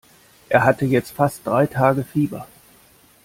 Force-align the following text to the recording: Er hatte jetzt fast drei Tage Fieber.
Er 0.49 0.63
hatte 0.63 0.85
jetzt 0.85 1.11
fast 1.11 1.45
drei 1.45 1.67
Tage 1.67 2.03
Fieber. 2.03 2.47